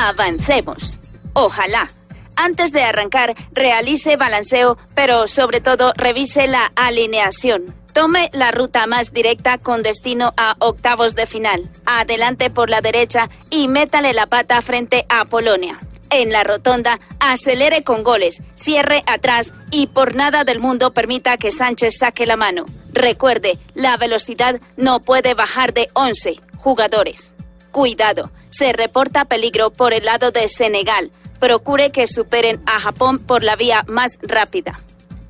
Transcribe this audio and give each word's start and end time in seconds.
Avancemos. 0.00 1.00
Ojalá. 1.32 1.90
Antes 2.36 2.70
de 2.70 2.84
arrancar, 2.84 3.34
realice 3.50 4.14
balanceo, 4.14 4.78
pero 4.94 5.26
sobre 5.26 5.60
todo 5.60 5.92
revise 5.96 6.46
la 6.46 6.70
alineación. 6.76 7.74
Tome 7.92 8.30
la 8.32 8.52
ruta 8.52 8.86
más 8.86 9.12
directa 9.12 9.58
con 9.58 9.82
destino 9.82 10.34
a 10.36 10.54
octavos 10.60 11.16
de 11.16 11.26
final. 11.26 11.68
Adelante 11.84 12.48
por 12.48 12.70
la 12.70 12.80
derecha 12.80 13.28
y 13.50 13.66
métale 13.66 14.12
la 14.12 14.26
pata 14.26 14.62
frente 14.62 15.04
a 15.08 15.24
Polonia. 15.24 15.80
En 16.10 16.30
la 16.30 16.44
rotonda, 16.44 17.00
acelere 17.18 17.82
con 17.82 18.04
goles, 18.04 18.40
cierre 18.54 19.02
atrás 19.06 19.52
y 19.72 19.88
por 19.88 20.14
nada 20.14 20.44
del 20.44 20.60
mundo 20.60 20.94
permita 20.94 21.38
que 21.38 21.50
Sánchez 21.50 21.98
saque 21.98 22.24
la 22.24 22.36
mano. 22.36 22.66
Recuerde, 22.92 23.58
la 23.74 23.96
velocidad 23.96 24.60
no 24.76 25.00
puede 25.00 25.34
bajar 25.34 25.74
de 25.74 25.90
11 25.94 26.40
jugadores. 26.56 27.34
Cuidado, 27.72 28.30
se 28.50 28.72
reporta 28.72 29.24
peligro 29.24 29.70
por 29.70 29.92
el 29.92 30.04
lado 30.04 30.30
de 30.30 30.48
Senegal. 30.48 31.10
Procure 31.38 31.90
que 31.90 32.06
superen 32.06 32.60
a 32.66 32.80
Japón 32.80 33.18
por 33.18 33.42
la 33.42 33.56
vía 33.56 33.84
más 33.86 34.18
rápida. 34.22 34.80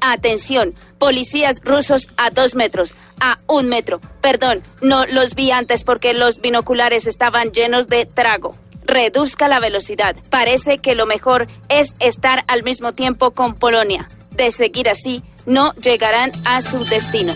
Atención, 0.00 0.74
policías 0.98 1.60
rusos 1.62 2.08
a 2.16 2.30
dos 2.30 2.56
metros, 2.56 2.94
a 3.20 3.38
un 3.46 3.68
metro. 3.68 4.00
Perdón, 4.20 4.62
no 4.80 5.06
los 5.06 5.36
vi 5.36 5.52
antes 5.52 5.84
porque 5.84 6.12
los 6.12 6.40
binoculares 6.40 7.06
estaban 7.06 7.52
llenos 7.52 7.88
de 7.88 8.04
trago. 8.04 8.56
Reduzca 8.84 9.46
la 9.46 9.60
velocidad. 9.60 10.16
Parece 10.28 10.78
que 10.78 10.96
lo 10.96 11.06
mejor 11.06 11.46
es 11.68 11.94
estar 12.00 12.42
al 12.48 12.64
mismo 12.64 12.94
tiempo 12.94 13.30
con 13.30 13.54
Polonia. 13.54 14.08
De 14.32 14.50
seguir 14.50 14.88
así, 14.88 15.22
no 15.46 15.72
llegarán 15.74 16.32
a 16.44 16.62
su 16.62 16.84
destino. 16.84 17.32